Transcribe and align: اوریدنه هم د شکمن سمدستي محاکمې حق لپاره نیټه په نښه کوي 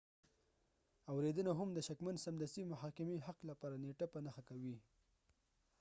اوریدنه 1.11 1.51
هم 1.59 1.69
د 1.73 1.79
شکمن 1.87 2.15
سمدستي 2.25 2.63
محاکمې 2.71 3.17
حق 3.27 3.39
لپاره 3.49 3.75
نیټه 3.83 4.05
په 4.13 4.19
نښه 4.25 4.43
کوي 4.49 4.75